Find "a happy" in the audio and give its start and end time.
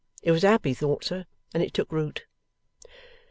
0.43-0.73